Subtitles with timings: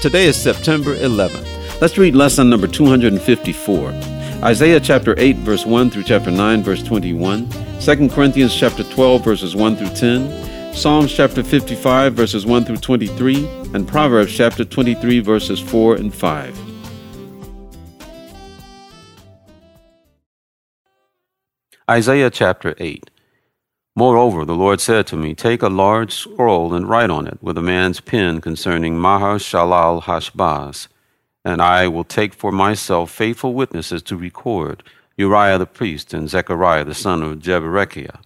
[0.00, 1.80] Today is September 11th.
[1.80, 3.88] Let's read lesson number 254.
[4.44, 7.48] Isaiah chapter 8 verse 1 through chapter 9 verse 21,
[7.80, 13.44] 2 Corinthians chapter 12 verses 1 through 10, Psalms chapter 55 verses 1 through 23,
[13.74, 16.56] and Proverbs chapter 23 verses 4 and 5.
[21.90, 23.10] Isaiah chapter 8
[23.98, 27.58] Moreover, the Lord said to me, Take a large scroll and write on it with
[27.58, 30.86] a man's pen concerning Maher Shalal Hashbaz.
[31.44, 34.84] And I will take for myself faithful witnesses to record
[35.16, 38.20] Uriah the priest and Zechariah the son of Jeberechiah.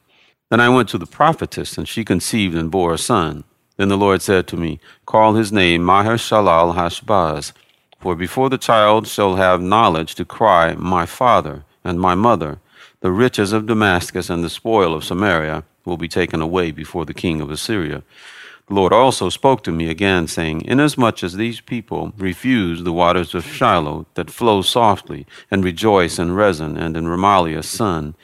[0.51, 3.45] Then I went to the prophetess, and she conceived and bore a son.
[3.79, 7.53] Then the Lord said to me, Call his name Maher Shalal Hashbaz,
[7.99, 12.61] for before the child shall have knowledge to cry, My father and my mother,
[13.01, 17.15] the riches of Damascus and the spoil of Samaria will be taken away before the
[17.15, 18.03] king of Assyria.
[18.69, 23.35] The Lord also spoke to me again, saying, Inasmuch as these people refuse the waters
[23.35, 28.15] of Shiloah that flow softly, and rejoice in Rezin and in Remaliah's son,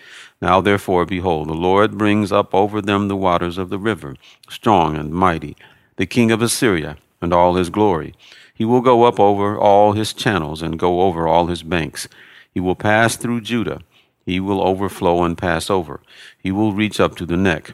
[0.41, 4.15] now therefore, behold, the Lord brings up over them the waters of the river,
[4.49, 5.57] strong and mighty,
[5.97, 8.15] the king of Assyria, and all his glory.
[8.55, 12.07] He will go up over all his channels, and go over all his banks.
[12.55, 13.81] He will pass through Judah
[14.29, 16.03] he will overflow and pass over.
[16.39, 17.73] He will reach up to the neck.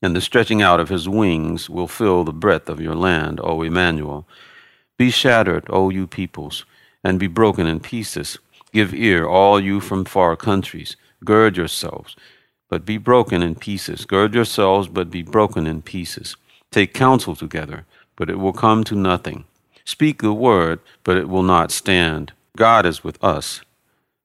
[0.00, 3.60] And the stretching out of his wings will fill the breadth of your land, O
[3.60, 4.24] Immanuel.
[4.98, 6.64] Be shattered, O you peoples,
[7.02, 8.38] and be broken in pieces.
[8.72, 10.94] Give ear, all you from far countries.
[11.24, 12.14] Gird yourselves,
[12.70, 14.04] but be broken in pieces.
[14.04, 16.36] Gird yourselves, but be broken in pieces.
[16.70, 17.84] Take counsel together,
[18.14, 19.42] but it will come to nothing.
[19.84, 22.32] Speak the word, but it will not stand.
[22.56, 23.62] God is with us.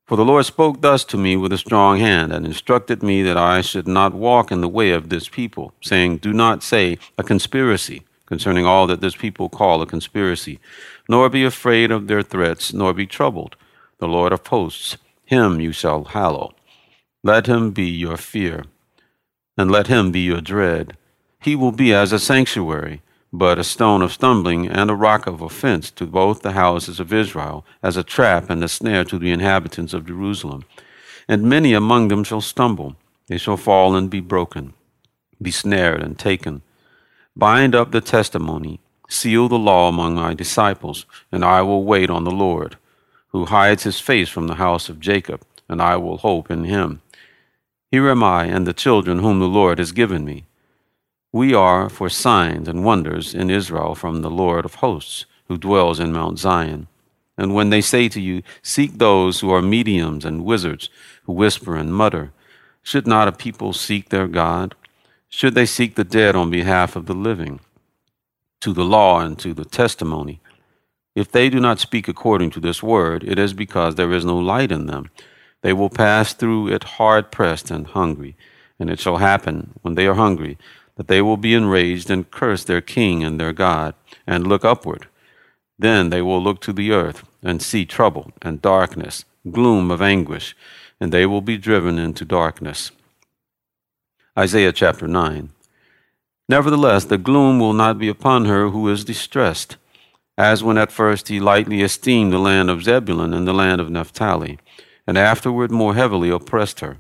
[0.10, 3.38] For the Lord spoke thus to me with a strong hand, and instructed me that
[3.38, 7.24] I should not walk in the way of this people, saying, Do not say a
[7.24, 10.60] conspiracy concerning all that this people call a conspiracy,
[11.08, 13.56] nor be afraid of their threats, nor be troubled.
[14.00, 16.56] The Lord of hosts, him you shall hallow.
[17.24, 18.64] Let him be your fear,
[19.60, 20.98] and let him be your dread.
[21.40, 25.42] He will be as a sanctuary but a stone of stumbling and a rock of
[25.42, 29.32] offense to both the houses of Israel, as a trap and a snare to the
[29.32, 30.66] inhabitants of Jerusalem.
[31.28, 32.96] And many among them shall stumble,
[33.28, 34.74] they shall fall and be broken,
[35.42, 36.64] be snared and taken.
[37.36, 42.24] Bind up the testimony, seal the law among my disciples, and I will wait on
[42.24, 42.78] the Lord,
[43.28, 47.02] who hides his face from the house of Jacob, and I will hope in him.
[47.92, 50.46] Here am I and the children whom the Lord has given me.
[51.32, 56.00] We are for signs and wonders in Israel from the Lord of hosts, who dwells
[56.00, 56.88] in Mount Zion.
[57.38, 60.90] And when they say to you, Seek those who are mediums and wizards,
[61.24, 62.32] who whisper and mutter,
[62.82, 64.74] should not a people seek their God?
[65.28, 67.60] Should they seek the dead on behalf of the living?
[68.62, 70.42] To the law and to the testimony.
[71.16, 74.38] If they do not speak according to this word, it is because there is no
[74.38, 75.12] light in them.
[75.62, 78.36] They will pass through it hard pressed and hungry.
[78.80, 80.58] And it shall happen, when they are hungry,
[81.00, 83.96] that they will be enraged and curse their king and their God,
[84.28, 85.08] and look upward.
[85.80, 90.58] Then they will look to the earth and see trouble and darkness, gloom of anguish,
[91.00, 92.92] and they will be driven into darkness.
[94.38, 95.52] Isaiah chapter 9.
[96.50, 99.78] Nevertheless, the gloom will not be upon her who is distressed,
[100.38, 103.90] as when at first he lightly esteemed the land of Zebulun and the land of
[103.90, 104.60] Naphtali,
[105.08, 106.98] and afterward more heavily oppressed her,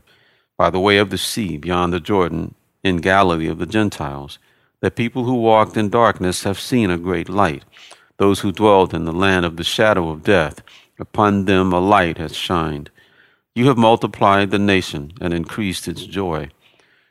[0.57, 4.39] by the way of the sea beyond the Jordan, in Galilee of the Gentiles.
[4.81, 7.63] The people who walked in darkness have seen a great light.
[8.17, 10.61] Those who dwelled in the land of the shadow of death,
[10.99, 12.89] upon them a light has shined.
[13.55, 16.49] You have multiplied the nation and increased its joy.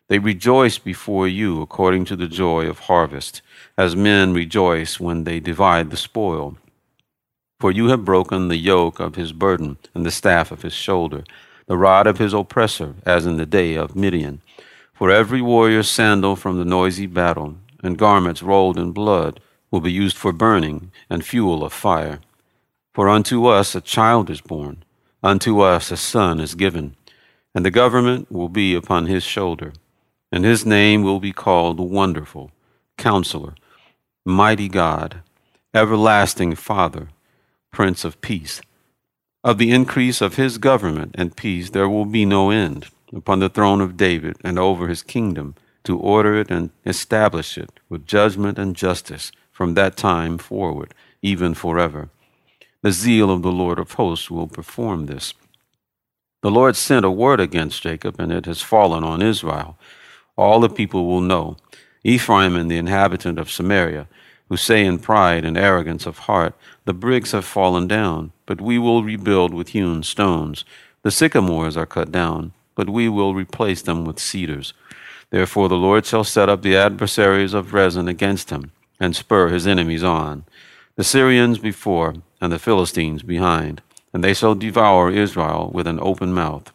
[0.09, 3.43] They rejoice before you according to the joy of harvest,
[3.77, 6.57] as men rejoice when they divide the spoil.
[7.61, 11.25] For you have broken the yoke of his burden and the staff of his shoulder,
[11.67, 14.41] the rod of his oppressor, as in the day of Midian
[14.99, 17.55] for every warrior's sandal from the noisy battle,
[17.85, 19.39] and garments rolled in blood,
[19.71, 22.19] will be used for burning and fuel of fire.
[22.93, 24.83] For unto us a child is born,
[25.23, 26.97] unto us a son is given,
[27.55, 29.73] and the government will be upon his shoulder,
[30.33, 32.51] and his name will be called Wonderful,
[32.97, 33.55] Counselor,
[34.27, 35.23] Mighty God,
[35.73, 37.11] everlasting Father,
[37.71, 38.61] Prince of Peace.
[39.45, 43.49] Of the increase of his government and peace there will be no end upon the
[43.49, 48.59] throne of David and over his kingdom, to order it and establish it with judgment
[48.59, 52.11] and justice from that time forward, even forever.
[52.83, 55.35] The zeal of the Lord of hosts will perform this.
[56.43, 59.77] The Lord sent a word against Jacob, and it has fallen on Israel.
[60.37, 61.57] All the people will know.
[62.05, 64.07] Ephraim and the inhabitant of Samaria,
[64.49, 68.79] who say in pride and arrogance of heart, The bricks have fallen down, but we
[68.79, 70.65] will rebuild with hewn stones.
[71.03, 74.73] The sycamores are cut down, but we will replace them with cedars.
[75.31, 78.71] Therefore the Lord shall set up the adversaries of Rezin against him,
[79.01, 80.45] and spur his enemies on,
[80.95, 83.83] the Syrians before, and the Philistines behind
[84.13, 86.73] and they shall devour Israel with an open mouth.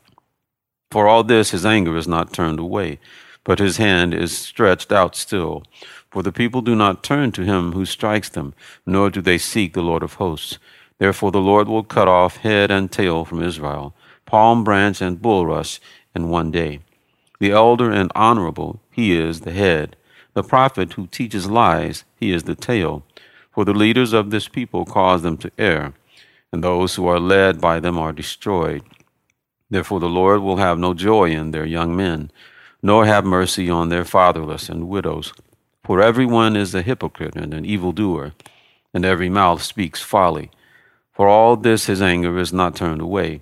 [0.91, 2.99] For all this his anger is not turned away,
[3.43, 5.63] but his hand is stretched out still.
[6.11, 8.53] For the people do not turn to him who strikes them,
[8.85, 10.59] nor do they seek the Lord of hosts.
[10.99, 15.79] Therefore the Lord will cut off head and tail from Israel, palm branch and bulrush
[16.15, 16.79] in one day.
[17.39, 19.95] The elder and honorable, he is the head.
[20.33, 23.03] The prophet who teaches lies, he is the tail.
[23.51, 25.93] For the leaders of this people cause them to err
[26.53, 28.83] and those who are led by them are destroyed.
[29.71, 32.29] Therefore, the Lord will have no joy in their young men,
[32.83, 35.33] nor have mercy on their fatherless and widows.
[35.83, 38.33] For everyone is a hypocrite and an evildoer,
[38.93, 40.51] and every mouth speaks folly.
[41.11, 43.41] For all this his anger is not turned away,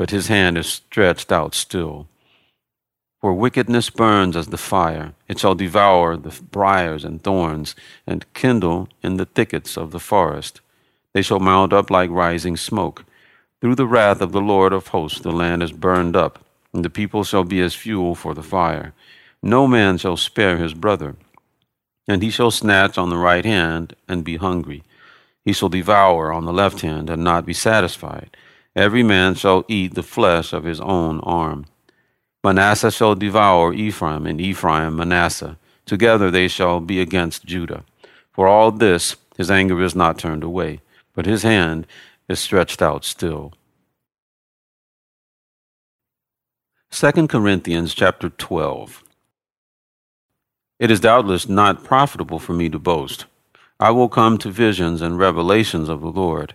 [0.00, 2.08] but his hand is stretched out still.
[3.20, 7.76] For wickedness burns as the fire, it shall devour the briers and thorns,
[8.06, 10.62] and kindle in the thickets of the forest.
[11.12, 13.04] They shall mount up like rising smoke.
[13.60, 16.88] Through the wrath of the Lord of hosts the land is burned up, and the
[16.88, 18.94] people shall be as fuel for the fire.
[19.42, 21.14] No man shall spare his brother.
[22.08, 24.82] And he shall snatch on the right hand and be hungry.
[25.44, 28.34] He shall devour on the left hand and not be satisfied.
[28.76, 31.66] Every man shall eat the flesh of his own arm.
[32.44, 35.58] Manasseh shall devour Ephraim, and Ephraim Manasseh.
[35.86, 37.84] Together they shall be against Judah.
[38.32, 40.80] For all this his anger is not turned away
[41.14, 41.86] but his hand
[42.28, 43.52] is stretched out still.
[46.90, 49.04] 2 Corinthians chapter 12.
[50.78, 53.26] It is doubtless not profitable for me to boast.
[53.78, 56.54] I will come to visions and revelations of the Lord.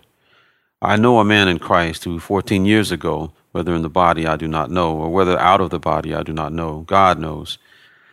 [0.82, 4.36] I know a man in Christ who, fourteen years ago, whether in the body I
[4.36, 7.56] do not know, or whether out of the body I do not know, God knows,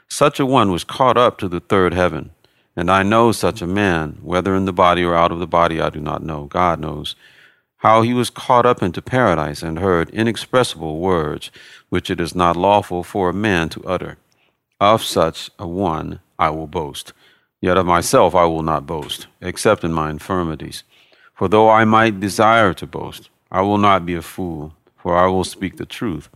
[0.07, 2.31] such a one was caught up to the third heaven.
[2.75, 5.81] And I know such a man, whether in the body or out of the body,
[5.81, 6.45] I do not know.
[6.45, 7.15] God knows.
[7.77, 11.51] How he was caught up into paradise and heard inexpressible words,
[11.89, 14.17] which it is not lawful for a man to utter.
[14.79, 17.11] Of such a one I will boast.
[17.61, 20.83] Yet of myself I will not boast, except in my infirmities.
[21.33, 25.27] For though I might desire to boast, I will not be a fool, for I
[25.27, 26.29] will speak the truth.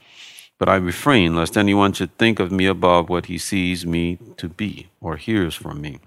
[0.58, 4.50] But I refrain lest anyone should think of me above what he sees me to
[4.50, 6.00] be or hears from me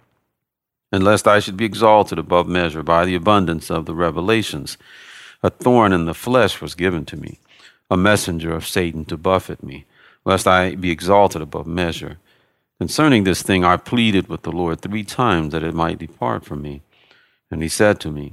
[0.93, 4.77] and lest I should be exalted above measure by the abundance of the revelations.
[5.43, 7.39] A thorn in the flesh was given to me,
[7.91, 9.87] a messenger of Satan to buffet me,
[10.25, 12.19] lest I be exalted above measure.
[12.79, 16.63] Concerning this thing I pleaded with the Lord three times that it might depart from
[16.63, 16.83] me.
[17.51, 18.33] And he said to me,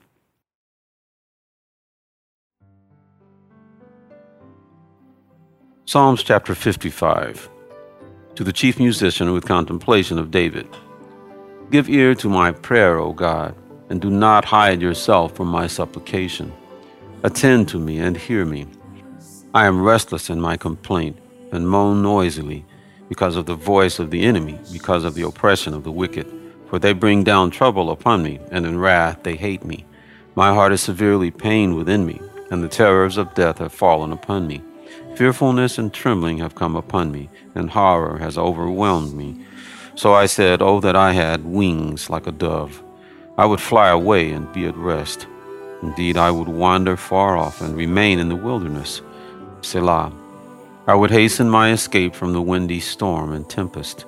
[5.91, 7.49] Psalms chapter 55
[8.35, 10.65] To the chief musician with contemplation of David.
[11.69, 13.53] Give ear to my prayer, O God,
[13.89, 16.53] and do not hide yourself from my supplication.
[17.23, 18.67] Attend to me and hear me.
[19.53, 21.19] I am restless in my complaint
[21.51, 22.63] and moan noisily
[23.09, 26.25] because of the voice of the enemy, because of the oppression of the wicked.
[26.69, 29.85] For they bring down trouble upon me, and in wrath they hate me.
[30.35, 34.47] My heart is severely pained within me, and the terrors of death have fallen upon
[34.47, 34.61] me.
[35.15, 39.45] Fearfulness and trembling have come upon me, and horror has overwhelmed me.
[39.95, 42.81] So I said, Oh, that I had wings like a dove!
[43.37, 45.27] I would fly away and be at rest.
[45.81, 49.01] Indeed, I would wander far off and remain in the wilderness.
[49.61, 50.13] Selah.
[50.87, 54.05] I would hasten my escape from the windy storm and tempest.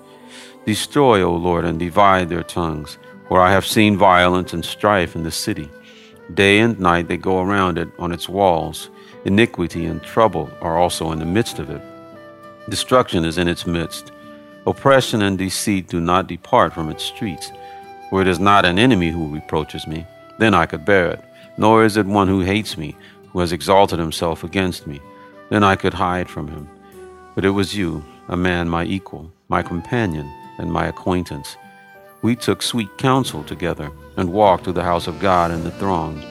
[0.65, 5.23] Destroy, O Lord, and divide their tongues, for I have seen violence and strife in
[5.23, 5.69] the city.
[6.33, 8.89] Day and night they go around it on its walls.
[9.25, 11.81] Iniquity and trouble are also in the midst of it.
[12.69, 14.11] Destruction is in its midst.
[14.67, 17.51] Oppression and deceit do not depart from its streets.
[18.09, 20.05] For it is not an enemy who reproaches me,
[20.39, 21.23] then I could bear it.
[21.57, 22.95] Nor is it one who hates me,
[23.31, 24.99] who has exalted himself against me,
[25.49, 26.69] then I could hide from him.
[27.35, 31.57] But it was you, a man my equal, my companion, and my acquaintance.
[32.21, 36.23] We took sweet counsel together, and walked to the house of God in the throng.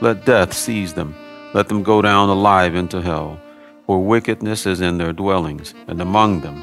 [0.00, 1.14] Let death seize them,
[1.56, 3.40] let them go down alive into hell,
[3.86, 6.58] for wickedness is in their dwellings, and among them.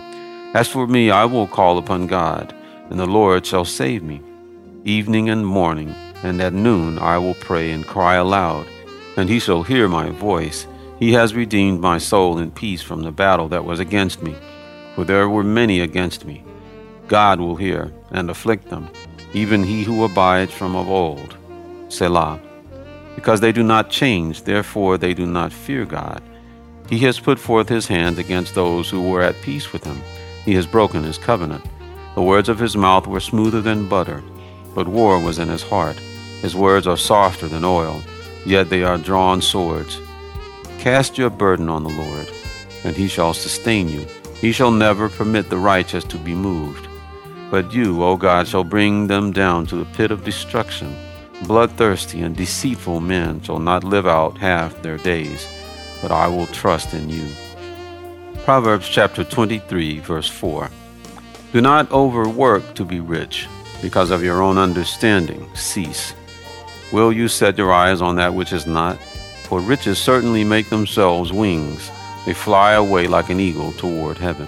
[0.54, 2.54] As for me, I will call upon God,
[2.92, 4.22] and the Lord shall save me.
[4.84, 8.68] Evening and morning, and at noon I will pray and cry aloud,
[9.18, 10.68] and he shall hear my voice.
[11.00, 14.36] He has redeemed my soul in peace from the battle that was against me,
[14.94, 16.44] for there were many against me.
[17.08, 18.88] God will hear and afflict them,
[19.34, 21.36] even he who abides from of old.
[21.90, 22.40] Selah.
[23.16, 26.22] Because they do not change, therefore they do not fear God.
[26.90, 30.02] He has put forth his hand against those who were at peace with him.
[30.46, 31.66] He has broken his covenant.
[32.16, 34.24] The words of his mouth were smoother than butter,
[34.76, 35.98] but war was in his heart.
[36.42, 38.02] His words are softer than oil,
[38.46, 40.00] yet they are drawn swords.
[40.80, 42.30] Cast your burden on the Lord,
[42.84, 44.06] and he shall sustain you.
[44.42, 46.88] He shall never permit the righteous to be moved.
[47.50, 50.94] But you, O God, shall bring them down to the pit of destruction.
[51.48, 55.48] Bloodthirsty and deceitful men shall not live out half their days,
[56.02, 57.28] but I will trust in you.
[58.46, 60.70] Proverbs chapter 23, verse 4.
[61.52, 63.48] Do not overwork to be rich,
[63.82, 65.48] because of your own understanding.
[65.54, 66.14] Cease.
[66.94, 68.98] Will you set your eyes on that which is not?
[69.44, 71.92] For riches certainly make themselves wings,
[72.26, 74.48] they fly away like an eagle toward heaven.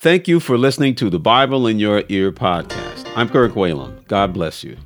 [0.00, 3.10] Thank you for listening to the Bible in Your Ear podcast.
[3.16, 4.06] I'm Kirk Whalum.
[4.06, 4.76] God bless you.